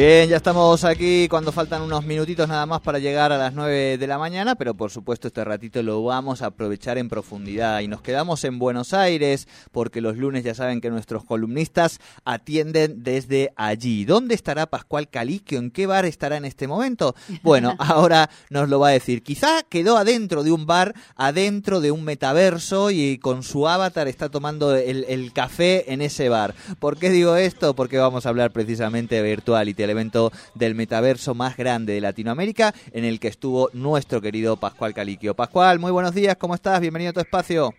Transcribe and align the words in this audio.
Bien, 0.00 0.30
ya 0.30 0.38
estamos 0.38 0.82
aquí 0.84 1.28
cuando 1.28 1.52
faltan 1.52 1.82
unos 1.82 2.06
minutitos 2.06 2.48
nada 2.48 2.64
más 2.64 2.80
para 2.80 2.98
llegar 2.98 3.32
a 3.32 3.36
las 3.36 3.52
9 3.52 3.98
de 3.98 4.06
la 4.06 4.16
mañana, 4.16 4.54
pero 4.54 4.72
por 4.72 4.90
supuesto 4.90 5.28
este 5.28 5.44
ratito 5.44 5.82
lo 5.82 6.02
vamos 6.02 6.40
a 6.40 6.46
aprovechar 6.46 6.96
en 6.96 7.10
profundidad 7.10 7.80
y 7.80 7.86
nos 7.86 8.00
quedamos 8.00 8.42
en 8.44 8.58
Buenos 8.58 8.94
Aires 8.94 9.46
porque 9.72 10.00
los 10.00 10.16
lunes 10.16 10.42
ya 10.42 10.54
saben 10.54 10.80
que 10.80 10.88
nuestros 10.88 11.22
columnistas 11.26 12.00
atienden 12.24 13.02
desde 13.02 13.52
allí. 13.56 14.06
¿Dónde 14.06 14.34
estará 14.34 14.64
Pascual 14.64 15.10
Caliquio? 15.10 15.58
¿En 15.58 15.70
qué 15.70 15.86
bar 15.86 16.06
estará 16.06 16.38
en 16.38 16.46
este 16.46 16.66
momento? 16.66 17.14
Bueno, 17.42 17.76
ahora 17.78 18.30
nos 18.48 18.70
lo 18.70 18.80
va 18.80 18.88
a 18.88 18.92
decir. 18.92 19.22
Quizá 19.22 19.64
quedó 19.68 19.98
adentro 19.98 20.44
de 20.44 20.50
un 20.50 20.64
bar, 20.64 20.94
adentro 21.14 21.82
de 21.82 21.90
un 21.90 22.04
metaverso 22.04 22.90
y 22.90 23.18
con 23.18 23.42
su 23.42 23.68
avatar 23.68 24.08
está 24.08 24.30
tomando 24.30 24.74
el, 24.74 25.04
el 25.10 25.34
café 25.34 25.92
en 25.92 26.00
ese 26.00 26.30
bar. 26.30 26.54
¿Por 26.78 26.96
qué 26.96 27.10
digo 27.10 27.36
esto? 27.36 27.74
Porque 27.74 27.98
vamos 27.98 28.24
a 28.24 28.30
hablar 28.30 28.50
precisamente 28.50 29.16
de 29.16 29.22
virtuality 29.22 29.89
el 29.90 29.96
evento 29.96 30.30
del 30.54 30.74
metaverso 30.74 31.34
más 31.34 31.56
grande 31.56 31.94
de 31.94 32.00
Latinoamérica, 32.00 32.72
en 32.92 33.04
el 33.04 33.18
que 33.18 33.28
estuvo 33.28 33.70
nuestro 33.72 34.20
querido 34.20 34.56
Pascual 34.56 34.94
Caliquio. 34.94 35.34
Pascual, 35.34 35.78
muy 35.78 35.90
buenos 35.90 36.14
días, 36.14 36.36
¿cómo 36.36 36.54
estás? 36.54 36.80
Bienvenido 36.80 37.10
a 37.10 37.14
tu 37.14 37.20
espacio. 37.20 37.74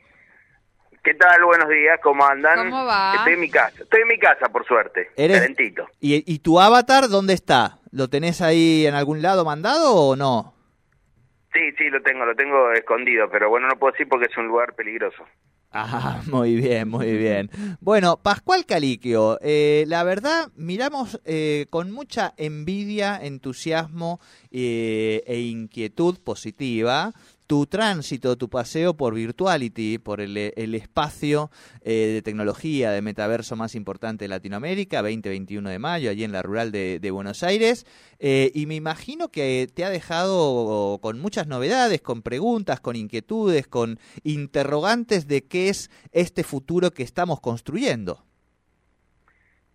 ¿Qué 1.03 1.13
tal? 1.15 1.43
Buenos 1.45 1.67
días, 1.69 1.99
¿cómo 2.03 2.23
andan? 2.25 2.69
¿Cómo 2.69 2.85
va? 2.85 3.15
Estoy 3.15 3.33
en 3.33 3.39
mi 3.39 3.49
casa, 3.49 3.81
estoy 3.81 4.01
en 4.01 4.07
mi 4.09 4.19
casa, 4.19 4.49
por 4.49 4.65
suerte. 4.67 5.09
¿Eres- 5.15 5.39
Calentito. 5.39 5.87
¿Y, 5.99 6.31
¿Y 6.31 6.39
tu 6.39 6.59
avatar 6.59 7.07
dónde 7.07 7.33
está? 7.33 7.79
¿Lo 7.91 8.07
tenés 8.09 8.41
ahí 8.41 8.85
en 8.85 8.93
algún 8.93 9.21
lado 9.21 9.43
mandado 9.43 9.95
o 9.95 10.15
no? 10.15 10.53
Sí, 11.53 11.59
sí, 11.77 11.89
lo 11.89 12.01
tengo, 12.03 12.25
lo 12.25 12.35
tengo 12.35 12.71
escondido, 12.73 13.29
pero 13.31 13.49
bueno, 13.49 13.67
no 13.67 13.77
puedo 13.77 13.91
decir 13.93 14.07
porque 14.07 14.27
es 14.29 14.37
un 14.37 14.47
lugar 14.47 14.73
peligroso. 14.75 15.23
Ah, 15.73 16.21
muy 16.27 16.55
bien, 16.55 16.89
muy 16.89 17.17
bien. 17.17 17.49
Bueno, 17.79 18.17
Pascual 18.17 18.65
Caliquio, 18.65 19.39
eh, 19.41 19.85
la 19.87 20.03
verdad, 20.03 20.51
miramos 20.57 21.21
eh, 21.23 21.67
con 21.69 21.91
mucha 21.91 22.33
envidia, 22.35 23.17
entusiasmo 23.21 24.19
eh, 24.51 25.23
e 25.25 25.39
inquietud 25.39 26.19
positiva 26.19 27.13
tu 27.51 27.67
tránsito, 27.67 28.37
tu 28.37 28.49
paseo 28.49 28.95
por 28.95 29.13
Virtuality, 29.13 29.97
por 29.97 30.21
el, 30.21 30.37
espacio 30.37 31.51
eh, 31.81 32.11
de 32.13 32.21
tecnología 32.21 32.91
de 32.91 33.01
metaverso 33.01 33.57
más 33.57 33.75
importante 33.75 34.23
de 34.23 34.29
Latinoamérica, 34.29 35.01
20-21 35.01 35.67
de 35.67 35.77
mayo, 35.77 36.09
allí 36.09 36.23
en 36.23 36.31
la 36.31 36.43
rural 36.43 36.71
de, 36.71 36.99
de 37.01 37.11
Buenos 37.11 37.43
Aires. 37.43 37.85
Eh, 38.19 38.53
y 38.55 38.67
me 38.67 38.75
imagino 38.75 39.31
que 39.31 39.69
te 39.73 39.83
ha 39.83 39.89
dejado 39.89 40.99
con 41.01 41.19
muchas 41.19 41.47
novedades, 41.47 42.01
con 42.01 42.21
preguntas, 42.21 42.79
con 42.79 42.95
inquietudes, 42.95 43.67
con 43.67 43.99
interrogantes 44.23 45.27
de 45.27 45.43
qué 45.43 45.67
es 45.67 45.91
este 46.13 46.45
futuro 46.45 46.91
que 46.91 47.03
estamos 47.03 47.41
construyendo. 47.41 48.23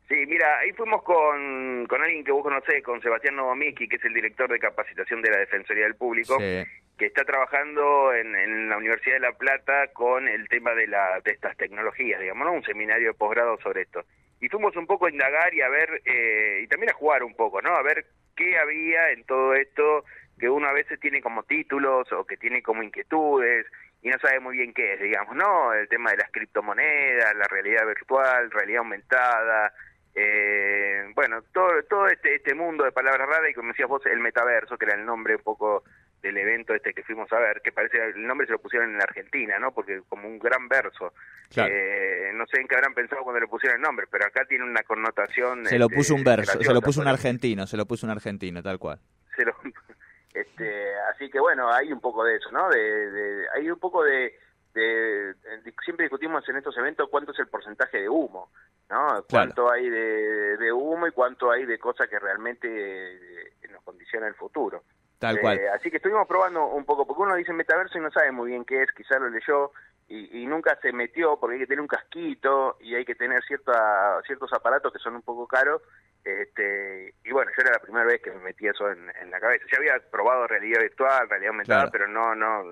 Sí, 0.09 0.25
mira, 0.27 0.59
ahí 0.59 0.73
fuimos 0.73 1.03
con, 1.03 1.87
con 1.89 2.01
alguien 2.01 2.23
que 2.25 2.31
vos 2.31 2.45
conocés, 2.45 2.83
con 2.85 3.03
Sebastián 3.03 3.35
Novomiski, 3.37 3.89
que 3.89 3.97
es 3.97 4.05
el 4.05 4.15
director 4.15 4.49
de 4.49 4.61
capacitación 4.61 5.21
de 5.21 5.31
la 5.31 5.39
Defensoría 5.39 5.83
del 5.85 5.97
Público, 5.97 6.37
Sí. 6.39 6.63
que 6.97 7.07
está 7.07 7.25
trabajando 7.25 8.15
en, 8.15 8.37
en 8.37 8.69
la 8.69 8.77
Universidad 8.77 9.15
de 9.17 9.21
La 9.21 9.33
Plata 9.33 9.89
con 9.93 10.29
el 10.29 10.49
tema 10.49 10.75
de, 10.75 10.87
la, 10.87 11.21
de 11.25 11.33
estas 11.33 11.57
tecnologías, 11.57 12.21
digamos, 12.21 12.47
¿no? 12.47 12.53
Un 12.53 12.63
seminario 12.65 13.09
de 13.09 13.15
posgrado 13.15 13.59
sobre 13.59 13.83
esto. 13.83 14.05
Y 14.41 14.49
fuimos 14.49 14.77
un 14.77 14.87
poco 14.87 15.07
a 15.07 15.11
indagar 15.11 15.53
y 15.53 15.63
a 15.63 15.69
ver, 15.69 16.01
eh, 16.05 16.61
y 16.63 16.69
también 16.69 16.91
a 16.91 16.95
jugar 16.97 17.25
un 17.25 17.35
poco, 17.35 17.61
¿no? 17.61 17.75
A 17.75 17.83
ver 17.83 18.07
qué 18.37 18.59
había 18.59 19.11
en 19.11 19.25
todo 19.25 19.55
esto 19.55 20.05
que 20.39 20.49
uno 20.49 20.69
a 20.69 20.73
veces 20.73 21.01
tiene 21.01 21.21
como 21.21 21.43
títulos 21.43 22.13
o 22.13 22.25
que 22.27 22.37
tiene 22.37 22.63
como 22.63 22.83
inquietudes 22.83 23.67
y 24.03 24.09
no 24.11 24.19
sabe 24.19 24.39
muy 24.39 24.57
bien 24.59 24.73
qué 24.75 24.93
es, 24.95 25.01
digamos, 25.01 25.35
¿no? 25.35 25.73
El 25.73 25.89
tema 25.89 26.11
de 26.13 26.19
las 26.19 26.31
criptomonedas, 26.31 27.35
la 27.35 27.49
realidad 27.49 27.87
virtual, 27.87 28.51
realidad 28.53 28.81
aumentada, 28.81 29.73
eh, 30.17 31.05
bueno, 31.15 31.43
todo, 31.53 31.71
todo 31.89 32.07
este, 32.09 32.37
este 32.37 32.55
mundo 32.55 32.85
de 32.85 32.93
palabras 32.93 33.29
raras 33.29 33.51
y 33.51 33.55
como 33.55 33.69
decías 33.69 33.89
vos, 33.89 34.05
el 34.07 34.19
metaverso, 34.21 34.77
que 34.79 34.87
era 34.87 34.95
el 34.97 35.05
nombre 35.05 35.37
un 35.37 35.43
poco 35.43 35.85
del 36.23 36.39
evento 36.39 36.75
este 36.75 36.95
que 36.95 37.03
fuimos 37.05 37.31
a 37.33 37.39
ver, 37.39 37.61
que 37.63 37.71
parece, 37.71 37.99
el 38.03 38.27
nombre 38.27 38.47
se 38.47 38.55
lo 38.55 38.59
pusieron 38.59 38.91
en 38.91 38.97
la 38.99 39.05
Argentina, 39.05 39.59
¿no? 39.59 39.73
Porque 39.73 40.01
como 40.09 40.27
un 40.27 40.39
gran 40.39 40.67
verso. 40.69 41.13
Claro. 41.51 41.73
Eh, 41.73 42.33
no 42.35 42.47
sé 42.47 42.61
en 42.61 42.67
qué 42.67 42.75
habrán 42.75 42.95
pensado 42.95 43.23
cuando 43.23 43.41
le 43.41 43.47
pusieron 43.47 43.77
el 43.77 43.83
nombre, 43.83 44.07
pero 44.11 44.25
acá 44.25 44.45
tiene 44.47 44.65
una 44.65 44.83
connotación... 44.83 45.67
Se 45.67 45.79
lo 45.79 45.85
este, 45.85 45.97
puso 45.97 46.15
un 46.15 46.25
verso, 46.25 46.61
se 46.61 46.73
lo 46.75 46.81
puso 46.81 47.01
un 47.03 47.09
argentino, 47.09 47.67
se 47.67 47.77
lo 47.77 47.87
puso 47.87 48.07
un 48.07 48.13
argentino, 48.13 48.63
tal 48.63 48.79
cual. 48.79 48.99
se 49.37 49.45
lo- 49.45 49.55
este, 50.35 50.95
así 51.15 51.31
que 51.31 51.39
bueno, 51.39 51.71
hay 51.73 51.93
un 51.93 52.01
poco 52.01 52.25
de 52.25 52.37
eso, 52.37 52.51
¿no? 52.51 52.69
De, 52.71 52.79
de- 53.11 53.47
hay 53.55 53.71
un 53.71 53.79
poco 53.79 54.03
de, 54.03 54.35
de- 54.81 55.73
siempre 55.85 56.05
discutimos 56.05 56.47
en 56.49 56.57
estos 56.57 56.77
eventos 56.77 57.09
cuánto 57.11 57.33
es 57.33 57.39
el 57.39 57.49
porcentaje 57.49 58.03
de 58.03 58.09
humo, 58.09 58.51
¿no? 58.91 59.25
Cuánto 59.29 59.71
hay 59.71 59.89
de, 59.89 60.57
de 60.59 60.73
humo 60.73 61.07
y 61.07 61.13
cuánto 61.13 61.51
hay 61.51 61.65
de 61.65 61.79
cosas 61.79 62.09
que 62.09 62.19
realmente 62.19 62.69
eh, 62.69 63.53
nos 63.71 63.83
condiciona 63.83 64.27
el 64.29 64.35
futuro. 64.35 64.83
Tal 65.19 65.39
Eh, 65.39 65.41
cual. 65.41 65.61
así 65.75 65.91
que 65.91 65.97
estuvimos 65.97 66.29
probando 66.29 66.67
un 66.67 66.85
poco, 66.85 67.07
porque 67.07 67.23
uno 67.23 67.35
dice 67.37 67.53
metaverso 67.53 67.97
y 67.99 68.03
no 68.03 68.11
sabe 68.11 68.31
muy 68.33 68.51
bien 68.51 68.65
qué 68.65 68.83
es, 68.83 68.93
quizá 68.93 69.19
lo 69.19 69.31
leyó 69.31 69.73
y, 70.09 70.43
y 70.43 70.47
nunca 70.47 70.79
se 70.83 70.93
metió 70.93 71.39
porque 71.41 71.55
hay 71.55 71.61
que 71.61 71.67
tener 71.67 71.81
un 71.81 71.89
casquito 71.89 72.77
y 72.81 72.95
hay 72.95 73.05
que 73.05 73.15
tener 73.15 73.43
cierta, 73.45 74.21
ciertos 74.27 74.53
aparatos 74.53 74.93
que 74.93 74.99
son 74.99 75.17
un 75.17 75.23
poco 75.23 75.47
caros. 75.47 75.81
Este, 76.23 77.15
y 77.25 77.31
bueno, 77.33 77.51
yo 77.57 77.63
era 77.63 77.73
la 77.73 77.79
primera 77.83 78.05
vez 78.05 78.21
que 78.21 78.31
me 78.33 78.41
metí 78.43 78.67
eso 78.67 78.91
en, 78.91 79.11
en 79.21 79.31
la 79.31 79.41
cabeza. 79.41 79.65
Ya 79.71 79.79
había 79.79 80.11
probado 80.11 80.47
realidad 80.47 80.81
virtual, 80.81 81.29
realidad 81.29 81.51
aumentada, 81.53 81.89
Claro. 81.89 81.93
pero 81.93 82.09
no, 82.09 82.35
no, 82.35 82.65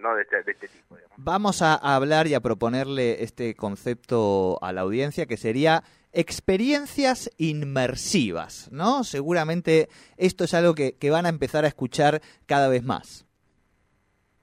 no 0.00 0.14
de 0.14 0.22
este, 0.22 0.42
de 0.42 0.52
este 0.52 0.68
tipo. 0.68 0.96
digamos. 0.96 1.16
Vamos 1.18 1.62
a 1.62 1.74
hablar 1.74 2.26
y 2.26 2.34
a 2.34 2.40
proponerle 2.40 3.22
este 3.22 3.54
concepto 3.54 4.58
a 4.62 4.72
la 4.72 4.80
audiencia 4.82 5.26
que 5.26 5.36
sería 5.36 5.82
experiencias 6.12 7.30
inmersivas, 7.38 8.68
¿no? 8.72 9.04
Seguramente 9.04 9.88
esto 10.16 10.44
es 10.44 10.54
algo 10.54 10.74
que, 10.74 10.96
que 10.98 11.10
van 11.10 11.26
a 11.26 11.28
empezar 11.28 11.64
a 11.64 11.68
escuchar 11.68 12.20
cada 12.46 12.68
vez 12.68 12.82
más. 12.82 13.26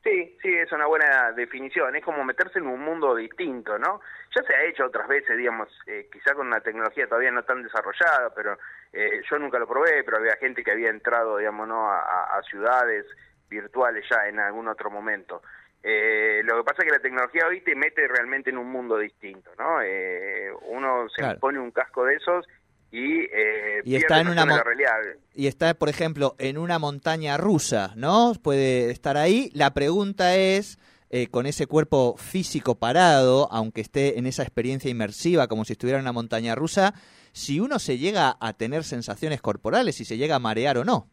Sí, 0.03 0.37
sí, 0.41 0.47
es 0.53 0.71
una 0.71 0.85
buena 0.85 1.33
definición. 1.33 1.93
Es 1.97 2.05
como 2.05 2.23
meterse 2.23 2.59
en 2.59 2.67
un 2.67 2.79
mundo 2.79 3.13
distinto, 3.15 3.77
¿no? 3.77 3.99
Ya 4.33 4.41
se 4.43 4.53
ha 4.53 4.63
hecho 4.63 4.85
otras 4.85 5.05
veces, 5.09 5.35
digamos, 5.37 5.67
eh, 5.85 6.07
quizá 6.13 6.33
con 6.33 6.47
una 6.47 6.61
tecnología 6.61 7.07
todavía 7.09 7.31
no 7.31 7.43
tan 7.43 7.61
desarrollada, 7.61 8.33
pero 8.33 8.57
eh, 8.93 9.21
yo 9.29 9.37
nunca 9.37 9.59
lo 9.59 9.67
probé, 9.67 10.03
pero 10.05 10.17
había 10.17 10.37
gente 10.37 10.63
que 10.63 10.71
había 10.71 10.89
entrado, 10.91 11.37
digamos, 11.37 11.67
¿no? 11.67 11.89
a, 11.91 11.97
a- 11.99 12.37
a 12.37 12.43
ciudades 12.43 13.05
virtuales 13.49 14.05
ya 14.09 14.27
en 14.27 14.39
algún 14.39 14.67
otro 14.67 14.89
momento. 14.89 15.41
Eh, 15.83 16.41
lo 16.43 16.57
que 16.57 16.63
pasa 16.63 16.81
es 16.81 16.85
que 16.85 16.95
la 16.97 17.01
tecnología 17.01 17.43
hoy 17.47 17.61
te 17.61 17.75
mete 17.75 18.07
realmente 18.07 18.49
en 18.49 18.57
un 18.57 18.69
mundo 18.71 18.97
distinto, 18.97 19.51
¿no? 19.57 19.81
Eh, 19.81 20.49
uno 20.69 21.07
se 21.09 21.21
Claro. 21.21 21.39
pone 21.39 21.59
un 21.59 21.71
casco 21.71 22.03
de 22.05 22.15
esos 22.15 22.45
y, 22.91 23.21
eh, 23.31 23.81
Y 23.83 23.95
está 23.95 24.19
en 24.21 24.29
una 24.29 24.45
la 24.45 24.63
realidad. 24.63 24.95
Y 25.33 25.47
está, 25.47 25.73
por 25.75 25.89
ejemplo, 25.89 26.35
en 26.39 26.57
una 26.57 26.79
montaña 26.79 27.37
rusa, 27.37 27.93
¿no? 27.95 28.33
Puede 28.41 28.91
estar 28.91 29.17
ahí. 29.17 29.49
La 29.53 29.73
pregunta 29.73 30.35
es, 30.35 30.79
eh, 31.09 31.27
con 31.27 31.45
ese 31.45 31.67
cuerpo 31.67 32.17
físico 32.17 32.75
parado, 32.75 33.47
aunque 33.51 33.81
esté 33.81 34.17
en 34.19 34.25
esa 34.25 34.43
experiencia 34.43 34.89
inmersiva, 34.89 35.47
como 35.47 35.63
si 35.63 35.73
estuviera 35.73 35.99
en 35.99 36.03
una 36.05 36.11
montaña 36.11 36.55
rusa, 36.55 36.93
si 37.33 37.59
uno 37.59 37.77
se 37.79 37.97
llega 37.97 38.35
a 38.41 38.53
tener 38.53 38.83
sensaciones 38.83 39.41
corporales, 39.41 39.95
si 39.95 40.05
se 40.05 40.17
llega 40.17 40.35
a 40.35 40.39
marear 40.39 40.77
o 40.79 40.83
no. 40.83 41.07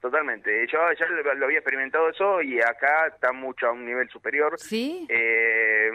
Totalmente. 0.00 0.66
Yo 0.66 0.78
ya 0.98 1.06
lo, 1.06 1.34
lo 1.34 1.44
había 1.44 1.58
experimentado 1.58 2.08
eso 2.08 2.40
y 2.40 2.58
acá 2.58 3.08
está 3.08 3.32
mucho 3.32 3.66
a 3.66 3.72
un 3.72 3.84
nivel 3.84 4.08
superior. 4.08 4.58
¿Sí? 4.58 5.06
Eh, 5.10 5.90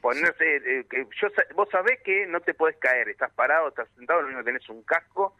ponerse, 0.00 0.56
eh, 0.56 0.86
que 0.90 1.06
yo, 1.20 1.28
vos 1.54 1.68
sabés 1.70 2.00
que 2.02 2.26
no 2.26 2.40
te 2.40 2.54
puedes 2.54 2.76
caer, 2.78 3.08
estás 3.08 3.32
parado, 3.32 3.68
estás 3.68 3.88
sentado, 3.96 4.22
lo 4.22 4.26
único 4.26 4.40
que 4.40 4.46
tenés 4.46 4.68
un 4.68 4.82
casco, 4.82 5.36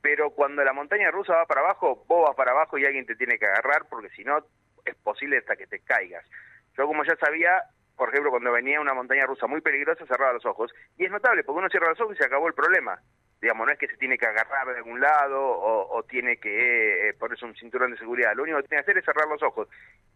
pero 0.00 0.30
cuando 0.30 0.64
la 0.64 0.72
montaña 0.72 1.12
rusa 1.12 1.36
va 1.36 1.46
para 1.46 1.60
abajo, 1.60 2.04
vos 2.08 2.26
vas 2.26 2.36
para 2.36 2.50
abajo 2.50 2.78
y 2.78 2.84
alguien 2.84 3.06
te 3.06 3.14
tiene 3.14 3.38
que 3.38 3.46
agarrar 3.46 3.86
porque 3.88 4.10
si 4.10 4.24
no 4.24 4.44
es 4.84 4.96
posible 4.96 5.38
hasta 5.38 5.54
que 5.54 5.68
te 5.68 5.78
caigas. 5.78 6.28
Yo 6.76 6.88
como 6.88 7.04
ya 7.04 7.14
sabía, 7.16 7.62
por 7.96 8.08
ejemplo, 8.08 8.30
cuando 8.30 8.50
venía 8.50 8.80
una 8.80 8.94
montaña 8.94 9.24
rusa 9.26 9.46
muy 9.46 9.60
peligrosa, 9.60 10.04
cerraba 10.06 10.32
los 10.32 10.46
ojos. 10.46 10.72
Y 10.98 11.04
es 11.04 11.12
notable, 11.12 11.44
porque 11.44 11.60
uno 11.60 11.68
cierra 11.68 11.90
los 11.90 12.00
ojos 12.00 12.16
y 12.16 12.18
se 12.18 12.26
acabó 12.26 12.48
el 12.48 12.54
problema. 12.54 12.98
Digamos, 13.42 13.66
no 13.66 13.72
es 13.72 13.78
que 13.78 13.88
se 13.88 13.96
tiene 13.96 14.16
que 14.16 14.24
agarrar 14.24 14.68
de 14.68 14.76
algún 14.76 15.00
lado 15.00 15.42
o, 15.44 15.96
o 15.98 16.02
tiene 16.04 16.36
que 16.36 17.08
eh, 17.08 17.14
ponerse 17.14 17.44
un 17.44 17.56
cinturón 17.56 17.90
de 17.90 17.98
seguridad. 17.98 18.34
Lo 18.36 18.44
único 18.44 18.58
que 18.62 18.68
tiene 18.68 18.84
que 18.84 18.90
hacer 18.92 18.98
es 18.98 19.04
cerrar 19.04 19.26
los 19.26 19.42
ojos. 19.42 19.66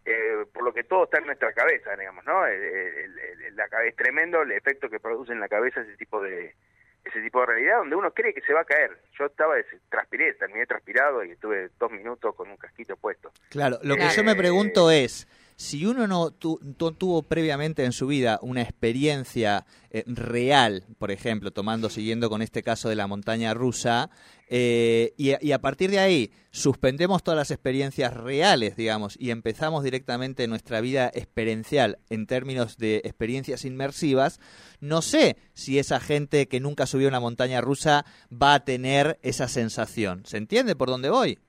Eh, 0.05 0.45
por 0.53 0.63
lo 0.63 0.73
que 0.73 0.85
todo 0.85 1.03
está 1.03 1.17
en 1.17 1.25
nuestra 1.25 1.51
cabeza, 1.51 1.93
digamos, 1.97 2.23
¿no? 2.23 2.45
El- 2.47 2.63
el- 2.63 3.19
el- 3.19 3.55
la 3.57 3.67
cabeza 3.67 3.89
es 3.89 3.95
tremendo 3.97 4.41
el 4.43 4.53
efecto 4.53 4.89
que 4.89 5.01
produce 5.01 5.33
en 5.33 5.41
la 5.41 5.49
cabeza 5.49 5.81
ese 5.81 5.97
tipo 5.97 6.21
de, 6.23 6.55
ese 7.03 7.21
tipo 7.21 7.41
de 7.41 7.47
realidad 7.47 7.79
donde 7.79 7.97
uno 7.97 8.13
cree 8.13 8.33
que 8.33 8.39
se 8.41 8.53
va 8.53 8.61
a 8.61 8.65
caer. 8.65 8.97
Yo 9.19 9.25
estaba, 9.25 9.55
transpiré, 9.89 10.33
terminé 10.35 10.65
transpirado 10.65 11.21
y 11.25 11.31
estuve 11.31 11.69
dos 11.77 11.91
minutos 11.91 12.33
con 12.33 12.49
un 12.49 12.55
casquito 12.55 12.95
puesto. 12.95 13.33
Claro, 13.49 13.77
lo 13.83 13.95
que 13.97 14.07
yo 14.07 14.23
me 14.23 14.35
pregunto 14.35 14.89
es, 14.89 15.27
si 15.57 15.87
uno 15.87 16.05
no, 16.05 16.29
tuvo 16.29 17.23
previamente 17.23 17.83
en 17.83 17.91
su 17.91 18.05
vida 18.05 18.37
una 18.43 18.61
experiencia 18.61 19.65
eh, 19.89 20.03
real, 20.05 20.83
por 20.99 21.09
ejemplo, 21.09 21.49
tomando, 21.49 21.89
siguiendo 21.89 22.29
con 22.29 22.43
este 22.43 22.61
caso 22.61 22.89
de 22.89 22.95
la 22.95 23.07
montaña 23.07 23.55
rusa, 23.55 24.11
eh, 24.49 25.13
y, 25.17 25.51
a 25.51 25.59
partir 25.59 25.89
de 25.89 25.97
ahí 25.97 26.31
suspendemos 26.51 27.23
todas 27.23 27.39
las 27.39 27.49
experiencias 27.49 28.15
reales, 28.15 28.75
digamos, 28.75 29.19
y 29.19 29.31
empezamos 29.31 29.83
directamente 29.83 30.47
nuestra 30.47 30.79
vida 30.79 31.09
experiencial 31.11 31.97
en 32.11 32.27
términos 32.27 32.77
de 32.77 32.97
experiencias 32.97 33.65
inmersivas, 33.65 34.39
no 34.79 35.01
sé 35.01 35.37
si 35.53 35.79
esa 35.79 35.99
gente 35.99 36.47
que 36.47 36.59
nunca 36.59 36.85
subió 36.85 37.07
una 37.07 37.19
montaña 37.19 37.61
rusa 37.61 38.05
va 38.31 38.53
a 38.53 38.63
tener 38.63 39.17
esa 39.23 39.47
sensación. 39.47 40.23
¿Se 40.23 40.37
entiende 40.37 40.75
por 40.75 40.89
dónde 40.89 41.09
voy? 41.09 41.39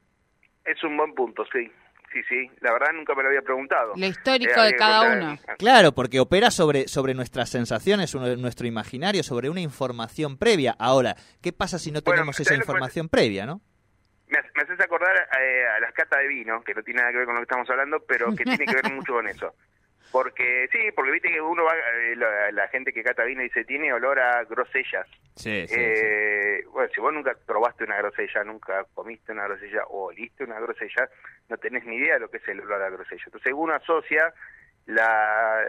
Es 0.64 0.82
un 0.82 0.96
buen 0.96 1.14
punto, 1.14 1.44
sí 1.52 1.70
sí, 2.12 2.22
sí. 2.28 2.50
La 2.60 2.72
verdad 2.72 2.88
nunca 2.94 3.14
me 3.14 3.22
lo 3.22 3.28
había 3.28 3.42
preguntado. 3.42 3.94
Lo 3.96 4.06
histórico 4.06 4.62
de 4.62 4.74
cada 4.76 5.12
uno. 5.12 5.38
Claro, 5.58 5.92
porque 5.92 6.20
opera 6.20 6.50
sobre, 6.50 6.88
sobre 6.88 7.14
nuestras 7.14 7.50
sensaciones, 7.50 8.14
nuestro 8.14 8.66
imaginario, 8.66 9.22
sobre 9.22 9.50
una 9.50 9.60
información 9.60 10.38
previa. 10.38 10.74
Ahora, 10.78 11.16
¿qué 11.42 11.52
pasa 11.52 11.78
si 11.78 11.92
no 11.92 12.02
tenemos 12.02 12.38
esa 12.40 12.54
información 12.54 13.08
previa, 13.08 13.46
no? 13.46 13.60
Me, 14.28 14.38
haces 14.38 14.80
acordar 14.80 15.16
eh, 15.40 15.66
a 15.76 15.80
las 15.80 15.92
catas 15.92 16.20
de 16.20 16.28
vino, 16.28 16.60
que 16.62 16.74
no 16.74 16.82
tiene 16.82 17.00
nada 17.00 17.12
que 17.12 17.18
ver 17.18 17.26
con 17.26 17.34
lo 17.34 17.40
que 17.40 17.44
estamos 17.44 17.70
hablando, 17.70 18.00
pero 18.06 18.34
que 18.34 18.44
tiene 18.44 18.66
que 18.66 18.74
ver 18.74 18.92
mucho 18.92 19.14
con 19.14 19.26
eso. 19.26 19.54
Porque, 20.10 20.68
sí, 20.72 20.78
porque 20.94 21.10
viste 21.10 21.30
que 21.30 21.40
uno 21.40 21.64
va, 21.64 21.74
eh, 21.74 22.16
la, 22.52 22.68
gente 22.68 22.92
que 22.92 23.02
cata 23.02 23.24
vino 23.24 23.42
dice, 23.42 23.64
tiene 23.64 23.92
olor 23.92 24.18
a 24.18 24.44
grosellas. 24.44 25.06
Sí, 25.34 25.66
sí, 25.68 25.74
eh, 25.78 26.64
Bueno, 26.70 26.88
si 26.94 27.00
vos 27.00 27.12
nunca 27.12 27.36
probaste 27.46 27.84
una 27.84 27.98
grosella, 27.98 28.42
nunca 28.44 28.84
comiste 28.94 29.32
una 29.32 29.44
grosella 29.44 29.84
o 29.88 30.06
oliste 30.06 30.44
una 30.44 30.58
grosella, 30.60 31.08
no 31.48 31.58
tenés 31.58 31.84
ni 31.84 31.96
idea 31.96 32.14
de 32.14 32.20
lo 32.20 32.30
que 32.30 32.38
es 32.38 32.48
el 32.48 32.60
olor 32.60 32.82
a 32.82 32.90
grosella. 32.90 33.22
Entonces 33.26 33.52
uno 33.54 33.74
asocia 33.74 34.32
la, 34.86 35.62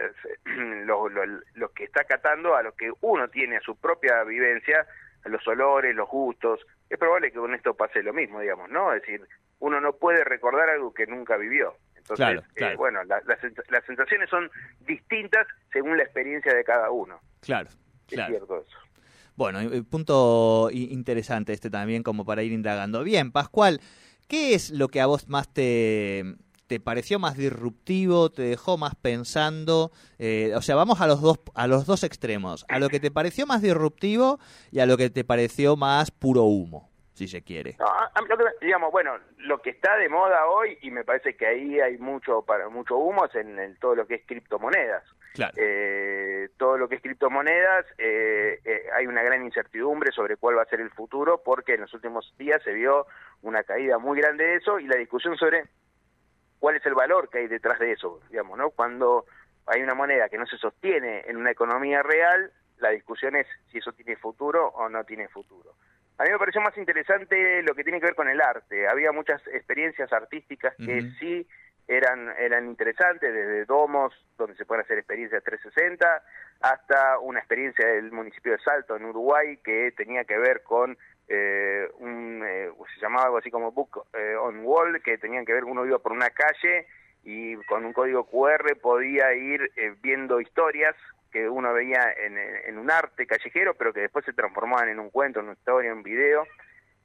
lo, 0.84 1.08
lo, 1.08 1.68
que 1.72 1.84
está 1.84 2.04
catando 2.04 2.56
a 2.56 2.62
lo 2.62 2.72
que 2.72 2.90
uno 3.02 3.28
tiene, 3.28 3.58
a 3.58 3.60
su 3.60 3.76
propia 3.76 4.24
vivencia, 4.24 4.86
a 5.24 5.28
los 5.28 5.46
olores, 5.46 5.94
los 5.94 6.08
gustos. 6.08 6.66
Es 6.88 6.98
probable 6.98 7.30
que 7.30 7.38
con 7.38 7.54
esto 7.54 7.74
pase 7.74 8.02
lo 8.02 8.14
mismo, 8.14 8.40
digamos, 8.40 8.70
¿no? 8.70 8.92
Es 8.94 9.02
decir, 9.02 9.26
uno 9.60 9.80
no 9.80 9.92
puede 9.92 10.24
recordar 10.24 10.70
algo 10.70 10.94
que 10.94 11.06
nunca 11.06 11.36
vivió. 11.36 11.76
Entonces, 12.00 12.42
eh, 12.56 12.74
bueno, 12.76 13.00
las 13.04 13.84
sensaciones 13.86 14.28
son 14.28 14.50
distintas 14.86 15.46
según 15.72 15.96
la 15.96 16.04
experiencia 16.04 16.54
de 16.54 16.64
cada 16.64 16.90
uno. 16.90 17.20
Claro, 17.40 17.68
es 18.08 18.26
cierto 18.26 18.64
eso. 18.66 18.76
Bueno, 19.36 19.60
punto 19.84 20.68
interesante 20.72 21.52
este 21.52 21.70
también 21.70 22.02
como 22.02 22.24
para 22.24 22.42
ir 22.42 22.52
indagando. 22.52 23.02
Bien, 23.04 23.32
Pascual, 23.32 23.80
¿qué 24.28 24.54
es 24.54 24.70
lo 24.70 24.88
que 24.88 25.00
a 25.00 25.06
vos 25.06 25.28
más 25.28 25.52
te, 25.52 26.24
te 26.66 26.78
pareció 26.78 27.18
más 27.18 27.36
disruptivo, 27.36 28.30
te 28.30 28.42
dejó 28.42 28.76
más 28.76 28.94
pensando? 28.96 29.92
Eh, 30.18 30.52
o 30.56 30.62
sea, 30.62 30.74
vamos 30.74 31.00
a 31.00 31.06
los 31.06 31.22
dos 31.22 31.38
a 31.54 31.66
los 31.66 31.86
dos 31.86 32.04
extremos, 32.04 32.66
a 32.68 32.78
lo 32.78 32.88
que 32.90 33.00
te 33.00 33.10
pareció 33.10 33.46
más 33.46 33.62
disruptivo 33.62 34.38
y 34.70 34.80
a 34.80 34.86
lo 34.86 34.96
que 34.96 35.08
te 35.08 35.24
pareció 35.24 35.76
más 35.76 36.10
puro 36.10 36.42
humo 36.44 36.89
si 37.20 37.28
se 37.28 37.42
quiere. 37.42 37.76
digamos, 38.62 38.90
bueno, 38.90 39.18
lo 39.36 39.60
que 39.60 39.70
está 39.70 39.96
de 39.98 40.08
moda 40.08 40.46
hoy, 40.46 40.78
y 40.80 40.90
me 40.90 41.04
parece 41.04 41.36
que 41.36 41.46
ahí 41.46 41.78
hay 41.78 41.98
mucho 41.98 42.42
para 42.42 42.70
mucho 42.70 42.96
humo, 42.96 43.26
es 43.26 43.34
en, 43.34 43.76
todo 43.76 43.94
lo 43.94 44.06
que 44.06 44.14
es 44.16 44.22
criptomonedas. 44.26 45.04
Eh, 45.56 46.48
todo 46.56 46.78
lo 46.78 46.88
que 46.88 46.96
es 46.96 47.02
criptomonedas, 47.02 47.84
eh, 47.98 48.58
eh, 48.64 48.86
hay 48.96 49.06
una 49.06 49.22
gran 49.22 49.44
incertidumbre 49.44 50.12
sobre 50.12 50.38
cuál 50.38 50.56
va 50.56 50.62
a 50.62 50.66
ser 50.70 50.80
el 50.80 50.90
futuro, 50.90 51.42
porque 51.44 51.74
en 51.74 51.82
los 51.82 51.92
últimos 51.92 52.34
días 52.38 52.62
se 52.62 52.72
vio 52.72 53.06
una 53.42 53.62
caída 53.64 53.98
muy 53.98 54.18
grande 54.18 54.44
de 54.44 54.54
eso 54.56 54.78
y 54.78 54.86
la 54.86 54.96
discusión 54.96 55.36
sobre 55.36 55.64
cuál 56.58 56.76
es 56.76 56.86
el 56.86 56.94
valor 56.94 57.28
que 57.28 57.38
hay 57.38 57.48
detrás 57.48 57.78
de 57.78 57.92
eso, 57.92 58.20
digamos, 58.30 58.56
¿no? 58.56 58.70
Cuando 58.70 59.26
hay 59.66 59.82
una 59.82 59.94
moneda 59.94 60.30
que 60.30 60.38
no 60.38 60.46
se 60.46 60.56
sostiene 60.56 61.24
en 61.26 61.36
una 61.36 61.50
economía 61.50 62.02
real, 62.02 62.50
la 62.78 62.88
discusión 62.90 63.36
es 63.36 63.46
si 63.70 63.78
eso 63.78 63.92
tiene 63.92 64.16
futuro 64.16 64.68
o 64.68 64.88
no 64.88 65.04
tiene 65.04 65.28
futuro. 65.28 65.74
A 66.20 66.24
mí 66.24 66.32
me 66.32 66.38
pareció 66.38 66.60
más 66.60 66.76
interesante 66.76 67.62
lo 67.62 67.74
que 67.74 67.82
tiene 67.82 67.98
que 67.98 68.04
ver 68.04 68.14
con 68.14 68.28
el 68.28 68.42
arte. 68.42 68.86
Había 68.86 69.10
muchas 69.10 69.40
experiencias 69.46 70.12
artísticas 70.12 70.74
que 70.76 71.10
sí 71.18 71.48
eran, 71.88 72.28
eran 72.38 72.66
interesantes, 72.66 73.32
desde 73.32 73.64
domos, 73.64 74.12
donde 74.36 74.54
se 74.56 74.66
pueden 74.66 74.84
hacer 74.84 74.98
experiencias 74.98 75.42
360, 75.42 76.22
hasta 76.60 77.18
una 77.20 77.38
experiencia 77.38 77.88
del 77.88 78.12
municipio 78.12 78.52
de 78.52 78.58
Salto, 78.58 78.96
en 78.96 79.06
Uruguay, 79.06 79.56
que 79.64 79.92
tenía 79.92 80.24
que 80.24 80.36
ver 80.36 80.62
con 80.62 80.98
eh, 81.26 81.88
un, 82.00 82.44
eh, 82.46 82.68
se 82.94 83.00
llamaba 83.00 83.24
algo 83.24 83.38
así 83.38 83.50
como 83.50 83.72
Book 83.72 84.04
eh, 84.12 84.36
on 84.36 84.60
Wall, 84.62 85.00
que 85.02 85.16
tenían 85.16 85.46
que 85.46 85.54
ver, 85.54 85.64
uno 85.64 85.86
iba 85.86 86.00
por 86.00 86.12
una 86.12 86.28
calle 86.28 86.86
y 87.24 87.56
con 87.64 87.86
un 87.86 87.94
código 87.94 88.26
QR 88.26 88.76
podía 88.82 89.32
ir 89.32 89.72
viendo 90.02 90.38
historias 90.38 90.94
que 91.30 91.48
uno 91.48 91.72
veía 91.72 92.14
en, 92.16 92.78
un 92.78 92.90
arte 92.90 93.26
callejero, 93.26 93.74
pero 93.74 93.92
que 93.92 94.00
después 94.00 94.24
se 94.24 94.32
transformaban 94.32 94.88
en 94.88 94.98
un 94.98 95.10
cuento, 95.10 95.40
en 95.40 95.46
una 95.46 95.54
historia, 95.54 95.90
en 95.90 95.98
un 95.98 96.02
video. 96.02 96.46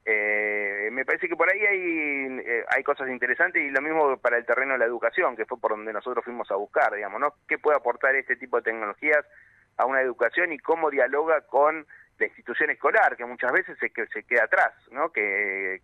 Eh, 0.04 0.88
me 0.92 1.04
parece 1.04 1.28
que 1.28 1.36
por 1.36 1.52
ahí 1.52 1.60
hay, 1.60 2.40
eh, 2.46 2.64
hay 2.68 2.82
cosas 2.84 3.08
interesantes 3.08 3.62
y 3.62 3.70
lo 3.70 3.82
mismo 3.82 4.16
para 4.18 4.36
el 4.36 4.46
terreno 4.46 4.74
de 4.74 4.78
la 4.78 4.84
educación, 4.84 5.36
que 5.36 5.46
fue 5.46 5.58
por 5.58 5.72
donde 5.72 5.92
nosotros 5.92 6.24
fuimos 6.24 6.50
a 6.50 6.56
buscar, 6.56 6.94
digamos, 6.94 7.20
¿no? 7.20 7.34
¿Qué 7.48 7.58
puede 7.58 7.76
aportar 7.76 8.14
este 8.14 8.36
tipo 8.36 8.56
de 8.56 8.62
tecnologías 8.62 9.24
a 9.76 9.84
una 9.84 10.00
educación 10.00 10.52
y 10.52 10.58
cómo 10.58 10.90
dialoga 10.90 11.40
con 11.42 11.86
la 12.18 12.26
institución 12.26 12.70
escolar, 12.70 13.16
que 13.16 13.24
muchas 13.24 13.52
veces 13.52 13.76
se, 13.78 13.92
se 14.12 14.22
queda 14.22 14.44
atrás, 14.44 14.72
¿no? 14.90 15.10
Que, 15.12 15.82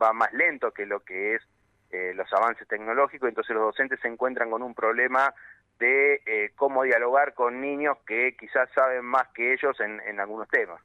va 0.00 0.12
más 0.12 0.32
lento 0.32 0.72
que 0.72 0.86
lo 0.86 1.00
que 1.00 1.34
es 1.34 1.42
eh, 1.90 2.12
los 2.14 2.32
avances 2.32 2.68
tecnológicos, 2.68 3.28
entonces 3.28 3.54
los 3.54 3.64
docentes 3.64 3.98
se 4.00 4.08
encuentran 4.08 4.50
con 4.50 4.62
un 4.62 4.74
problema 4.74 5.34
de 5.78 6.22
eh, 6.26 6.50
cómo 6.56 6.82
dialogar 6.82 7.34
con 7.34 7.60
niños 7.60 7.98
que 8.06 8.36
quizás 8.36 8.68
saben 8.74 9.04
más 9.04 9.28
que 9.28 9.52
ellos 9.52 9.78
en, 9.80 10.00
en 10.00 10.20
algunos 10.20 10.48
temas. 10.48 10.80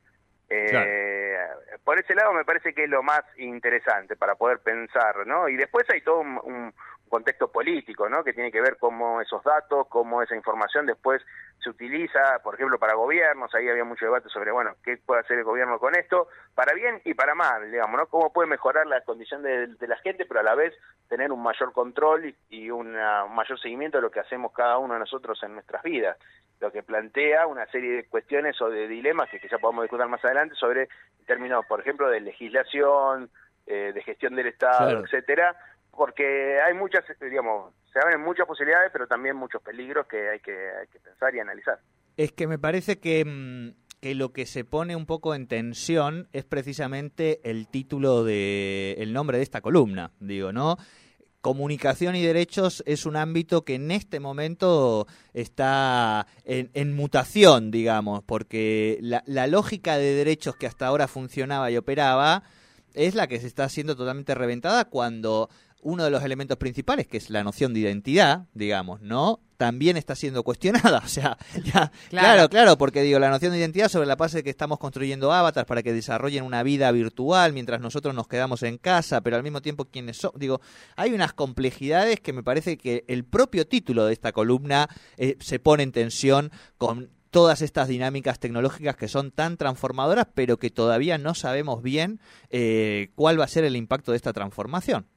Eh, 0.50 1.38
por 1.84 1.98
ese 1.98 2.14
lado 2.14 2.32
me 2.34 2.46
parece 2.46 2.74
que 2.74 2.84
es 2.84 2.90
lo 2.90 3.02
más 3.02 3.24
interesante 3.38 4.16
para 4.16 4.36
poder 4.36 4.60
pensar, 4.60 5.26
¿no? 5.26 5.50
Y 5.50 5.56
después 5.56 5.90
hay 5.90 6.02
todo 6.02 6.20
un, 6.20 6.74
contexto 7.14 7.52
político, 7.52 8.10
¿no? 8.10 8.24
Que 8.24 8.34
tiene 8.34 8.52
que 8.52 8.60
ver 8.60 8.78
cómo 8.80 9.22
esos 9.22 9.44
datos, 9.44 9.86
cómo 9.88 10.24
esa 10.24 10.36
información 10.36 10.88
después 10.88 11.22
se 11.64 11.70
utiliza, 11.70 12.40
por 12.44 12.56
ejemplo, 12.56 12.80
para 12.80 12.96
gobiernos. 12.96 13.54
Ahí 13.54 13.70
había 13.70 13.84
mucho 13.84 14.06
debate 14.06 14.30
sobre, 14.30 14.52
bueno, 14.52 14.72
qué 14.84 14.98
puede 14.98 15.22
hacer 15.22 15.38
el 15.38 15.44
gobierno 15.44 15.78
con 15.78 15.96
esto, 15.96 16.28
para 16.56 16.74
bien 16.74 17.04
y 17.06 17.14
para 17.14 17.36
mal, 17.36 17.70
digamos, 17.70 18.00
¿no? 18.00 18.08
Cómo 18.08 18.34
puede 18.34 18.50
mejorar 18.50 18.88
la 18.88 19.02
condición 19.02 19.44
de, 19.44 19.68
la 19.88 19.98
gente, 19.98 20.26
pero 20.26 20.40
a 20.40 20.44
la 20.44 20.56
vez 20.56 20.74
tener 21.08 21.32
un 21.32 21.44
mayor 21.44 21.72
control 21.72 22.34
y, 22.50 22.72
un 22.72 22.94
mayor 22.94 23.60
seguimiento 23.62 24.00
de 24.00 24.02
lo 24.02 24.10
que 24.10 24.20
hacemos 24.20 24.52
cada 24.52 24.80
uno 24.80 24.96
de 24.96 25.02
nosotros 25.02 25.38
en 25.44 25.54
nuestras 25.54 25.84
vidas 25.84 26.18
lo 26.60 26.72
que 26.72 26.82
plantea 26.82 27.46
una 27.46 27.66
serie 27.66 27.92
de 27.92 28.06
cuestiones 28.06 28.60
o 28.62 28.70
de 28.70 28.88
dilemas 28.88 29.30
que 29.30 29.38
quizá 29.38 29.58
podamos 29.58 29.84
discutir 29.84 30.08
más 30.08 30.24
adelante 30.24 30.56
sobre 30.56 30.88
términos, 31.26 31.66
por 31.66 31.82
ejemplo, 31.82 32.08
de 32.10 32.22
legislación, 32.22 33.30
eh, 33.66 33.92
de 33.94 34.02
gestión 34.02 34.36
del 34.36 34.48
Estado, 34.48 35.04
etcétera, 35.04 35.56
porque 35.96 36.60
hay 36.60 36.74
muchas, 36.74 37.04
digamos, 37.20 37.74
se 37.92 38.00
abren 38.00 38.22
muchas 38.22 38.48
posibilidades, 38.48 38.90
pero 38.92 39.08
también 39.08 39.36
muchos 39.36 39.62
peligros 39.62 40.08
que 40.08 40.30
hay 40.30 40.40
que, 40.40 41.00
pensar 41.04 41.36
y 41.36 41.40
analizar. 41.40 41.80
Es 42.18 42.32
que 42.32 42.48
me 42.48 42.58
parece 42.58 43.00
que, 43.00 43.24
mm, 43.24 44.00
que 44.02 44.16
lo 44.16 44.34
que 44.34 44.46
se 44.46 44.66
pone 44.66 44.96
un 44.96 45.06
poco 45.06 45.36
en 45.36 45.48
tensión 45.48 46.28
es 46.34 46.46
precisamente 46.46 47.40
el 47.44 47.68
título 47.68 48.24
de 48.24 48.96
el 48.98 49.14
nombre 49.14 49.38
de 49.38 49.44
esta 49.44 49.62
columna, 49.62 50.12
digo, 50.20 50.52
¿no? 50.52 50.78
comunicación 51.42 52.16
y 52.16 52.22
derechos 52.22 52.84
es 52.86 53.06
un 53.06 53.18
ámbito 53.18 53.66
que 53.66 53.76
en 53.76 53.92
este 53.92 54.22
momento 54.22 55.08
está 55.34 56.26
en, 56.46 56.96
mutación, 56.96 57.70
digamos, 57.70 58.24
porque 58.24 58.98
la, 59.02 59.24
la, 59.26 59.48
lógica 59.48 59.98
de 59.98 60.16
derechos 60.16 60.56
que 60.56 60.68
hasta 60.68 60.88
ahora 60.88 61.10
funcionaba 61.10 61.70
y 61.70 61.76
operaba 61.76 62.44
es 62.94 63.16
la 63.16 63.28
que 63.28 63.42
se 63.42 63.48
está 63.48 63.66
haciendo 63.66 63.98
totalmente 63.98 64.36
reventada 64.36 64.86
cuando 64.86 65.50
uno 65.84 66.04
de 66.04 66.10
los 66.10 66.24
elementos 66.24 66.58
principales, 66.58 67.08
que 67.08 67.18
es 67.18 67.30
la 67.30 67.44
noción 67.44 67.74
de 67.74 67.82
identidad, 67.82 68.48
digamos, 68.54 69.02
¿no? 69.02 69.40
También 69.58 69.98
está 69.98 70.16
siendo 70.16 70.44
cuestionada. 70.44 71.02
O 71.06 71.08
sea, 71.08 71.38
ya, 71.64 71.92
claro. 72.10 72.50
claro, 72.50 72.78
porque 72.78 73.02
digo, 73.02 73.20
la 73.20 73.30
noción 73.30 73.52
de 73.52 73.60
identidad 73.60 73.90
sobre 73.90 74.08
la 74.08 74.16
base 74.16 74.38
de 74.38 74.44
que 74.44 74.50
estamos 74.50 74.80
construyendo 74.80 75.32
avatars 75.32 75.68
para 75.68 75.84
que 75.84 75.94
desarrollen 75.94 76.44
una 76.44 76.64
vida 76.64 76.92
virtual 76.92 77.54
mientras 77.54 77.80
nosotros 77.80 78.16
nos 78.16 78.28
quedamos 78.28 78.64
en 78.64 78.78
casa, 78.78 79.22
pero 79.22 79.36
al 79.36 79.44
mismo 79.44 79.62
tiempo 79.62 79.86
quienes 79.86 80.18
son. 80.18 80.32
Digo, 80.36 80.62
hay 80.96 81.14
unas 81.14 81.34
complejidades 81.34 82.20
que 82.20 82.34
me 82.34 82.44
parece 82.44 82.78
que 82.78 83.06
el 83.08 83.26
propio 83.26 83.68
título 83.68 84.06
de 84.06 84.14
esta 84.14 84.32
columna 84.32 84.90
eh, 85.18 85.38
se 85.40 85.60
pone 85.60 85.84
en 85.84 85.92
tensión 85.92 86.52
con 86.78 87.10
todas 87.34 87.64
estas 87.64 87.88
dinámicas 87.88 88.40
tecnológicas 88.40 88.96
que 88.96 89.08
son 89.08 89.32
tan 89.32 89.58
transformadoras, 89.58 90.28
pero 90.36 90.58
que 90.58 90.70
todavía 90.70 91.18
no 91.18 91.34
sabemos 91.34 91.82
bien 91.82 92.20
eh, 92.52 93.10
cuál 93.16 93.40
va 93.40 93.46
a 93.46 93.48
ser 93.48 93.64
el 93.64 93.76
impacto 93.76 94.12
de 94.12 94.18
esta 94.18 94.34
transformación. 94.34 95.08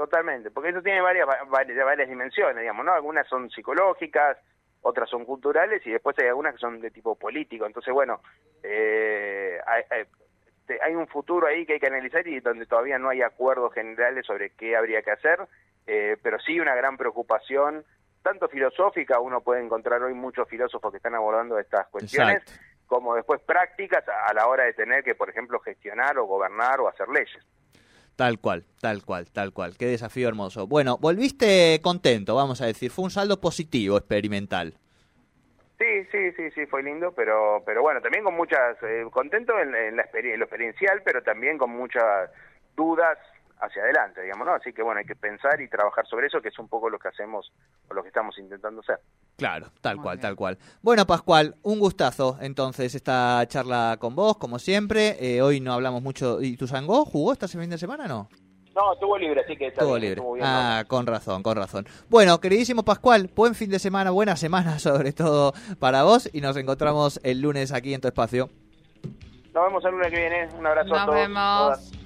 Totalmente, 0.00 0.50
porque 0.50 0.70
eso 0.70 0.80
tiene 0.80 1.02
varias, 1.02 1.28
varias, 1.50 1.84
varias 1.84 2.08
dimensiones, 2.08 2.56
digamos, 2.56 2.86
¿no? 2.86 2.94
Algunas 2.94 3.28
son 3.28 3.50
psicológicas, 3.50 4.38
otras 4.80 5.10
son 5.10 5.26
culturales 5.26 5.86
y 5.86 5.90
después 5.90 6.18
hay 6.18 6.28
algunas 6.28 6.54
que 6.54 6.60
son 6.60 6.80
de 6.80 6.90
tipo 6.90 7.16
político. 7.16 7.66
Entonces, 7.66 7.92
bueno, 7.92 8.22
eh, 8.62 9.60
hay, 9.66 10.94
un 10.94 11.06
futuro 11.06 11.48
ahí 11.48 11.66
que 11.66 11.74
hay 11.74 11.80
que 11.80 11.88
analizar 11.88 12.26
y 12.26 12.40
donde 12.40 12.64
todavía 12.64 12.98
no 12.98 13.10
hay 13.10 13.20
acuerdos 13.20 13.74
generales 13.74 14.24
sobre 14.24 14.54
qué 14.54 14.74
habría 14.74 15.02
que 15.02 15.10
hacer, 15.10 15.38
eh, 15.86 16.16
pero 16.22 16.38
sí 16.38 16.58
una 16.58 16.74
gran 16.74 16.96
preocupación, 16.96 17.84
tanto 18.22 18.48
filosófica, 18.48 19.20
uno 19.20 19.42
puede 19.42 19.62
encontrar 19.62 20.02
hoy 20.02 20.14
muchos 20.14 20.48
filósofos 20.48 20.92
que 20.92 20.96
están 20.96 21.14
abordando 21.14 21.58
estas 21.58 21.88
cuestiones, 21.88 22.42
como 22.86 23.16
después 23.16 23.42
prácticas 23.42 24.02
a 24.08 24.32
la 24.32 24.46
hora 24.46 24.64
de 24.64 24.72
tener 24.72 25.04
que, 25.04 25.14
por 25.14 25.28
ejemplo, 25.28 25.60
gestionar 25.60 26.16
o 26.16 26.24
gobernar 26.24 26.80
o 26.80 26.88
hacer 26.88 27.10
leyes. 27.10 27.46
Tal 28.20 28.38
cual, 28.38 28.66
tal 28.82 29.02
cual, 29.02 29.30
tal 29.32 29.54
cual. 29.54 29.78
Qué 29.78 29.86
desafío 29.86 30.28
hermoso. 30.28 30.66
Bueno, 30.66 30.98
volviste 31.00 31.80
contento, 31.80 32.34
vamos 32.34 32.60
a 32.60 32.66
decir. 32.66 32.90
Fue 32.90 33.04
un 33.04 33.10
saldo 33.10 33.40
positivo 33.40 33.96
experimental. 33.96 34.74
Sí, 35.78 36.04
sí, 36.12 36.30
sí, 36.32 36.50
sí, 36.50 36.66
fue 36.66 36.82
lindo, 36.82 37.12
pero, 37.12 37.62
pero 37.64 37.80
bueno, 37.80 38.02
también 38.02 38.22
con 38.22 38.34
muchas, 38.34 38.76
eh, 38.82 39.06
contento 39.10 39.58
en, 39.58 39.72
la 39.96 40.06
en 40.12 40.38
lo 40.38 40.44
experiencial, 40.44 41.00
pero 41.02 41.22
también 41.22 41.56
con 41.56 41.70
muchas 41.70 42.30
dudas 42.76 43.16
hacia 43.60 43.82
adelante, 43.82 44.22
digamos, 44.22 44.46
¿no? 44.46 44.54
Así 44.54 44.72
que 44.72 44.82
bueno, 44.82 45.00
hay 45.00 45.06
que 45.06 45.16
pensar 45.16 45.60
y 45.60 45.68
trabajar 45.68 46.06
sobre 46.06 46.26
eso, 46.26 46.40
que 46.40 46.48
es 46.48 46.58
un 46.58 46.68
poco 46.68 46.88
lo 46.88 46.98
que 46.98 47.08
hacemos 47.08 47.52
o 47.88 47.94
lo 47.94 48.02
que 48.02 48.08
estamos 48.08 48.38
intentando 48.38 48.80
hacer. 48.80 48.98
Claro, 49.36 49.66
tal 49.80 50.00
cual, 50.00 50.18
tal 50.18 50.36
cual. 50.36 50.58
Bueno, 50.82 51.06
Pascual, 51.06 51.56
un 51.62 51.78
gustazo 51.78 52.38
entonces 52.40 52.94
esta 52.94 53.44
charla 53.46 53.96
con 53.98 54.14
vos, 54.14 54.36
como 54.38 54.58
siempre. 54.58 55.16
Eh, 55.20 55.42
hoy 55.42 55.60
no 55.60 55.72
hablamos 55.72 56.02
mucho. 56.02 56.40
¿Y 56.42 56.56
tu 56.56 56.66
Sangó 56.66 57.04
jugó 57.04 57.32
esta 57.32 57.48
fin 57.48 57.70
de 57.70 57.78
semana 57.78 58.06
no? 58.06 58.28
No, 58.74 58.92
estuvo 58.92 59.18
libre, 59.18 59.40
así 59.40 59.56
que 59.56 59.66
estuvo 59.66 59.98
libre. 59.98 60.22
ah, 60.42 60.84
con 60.86 61.06
razón, 61.06 61.42
con 61.42 61.56
razón. 61.56 61.86
Bueno, 62.08 62.40
queridísimo 62.40 62.84
Pascual, 62.84 63.28
buen 63.34 63.54
fin 63.54 63.68
de 63.68 63.78
semana, 63.78 64.10
buena 64.10 64.36
semana 64.36 64.78
sobre 64.78 65.12
todo 65.12 65.52
para 65.78 66.04
vos 66.04 66.30
y 66.32 66.40
nos 66.40 66.56
encontramos 66.56 67.20
el 67.24 67.40
lunes 67.40 67.72
aquí 67.72 67.92
en 67.94 68.00
tu 68.00 68.08
espacio. 68.08 68.48
Nos 69.52 69.64
vemos 69.64 69.84
el 69.84 69.90
lunes 69.90 70.10
que 70.10 70.16
viene. 70.16 70.48
Un 70.56 70.66
abrazo 70.66 70.94
a 70.94 71.06
todos. 71.06 71.06
Nos 71.06 71.14
vemos. 71.14 71.99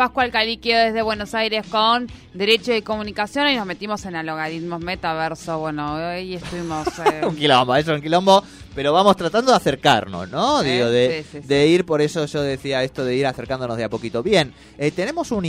Pascual 0.00 0.30
Caliquio 0.30 0.78
desde 0.78 1.02
Buenos 1.02 1.34
Aires 1.34 1.66
con 1.70 2.06
Derecho 2.32 2.74
y 2.74 2.80
Comunicación 2.80 3.48
y 3.48 3.56
nos 3.56 3.66
metimos 3.66 4.02
en 4.06 4.14
logaritmos 4.24 4.80
metaverso. 4.80 5.58
Bueno, 5.58 5.92
hoy 5.92 6.36
estuvimos... 6.36 6.88
Eh... 7.00 7.26
un 7.26 7.36
quilombo, 7.36 7.76
eso 7.76 7.92
es 7.92 7.96
un 7.96 8.02
quilombo, 8.02 8.42
pero 8.74 8.94
vamos 8.94 9.14
tratando 9.16 9.50
de 9.50 9.58
acercarnos, 9.58 10.30
¿no? 10.30 10.62
Digo, 10.62 10.86
de, 10.86 11.24
de 11.44 11.66
ir, 11.66 11.84
por 11.84 12.00
eso 12.00 12.24
yo 12.24 12.40
decía 12.40 12.82
esto 12.82 13.04
de 13.04 13.14
ir 13.14 13.26
acercándonos 13.26 13.76
de 13.76 13.84
a 13.84 13.90
poquito. 13.90 14.22
Bien, 14.22 14.54
eh, 14.78 14.90
tenemos 14.90 15.32
un... 15.32 15.44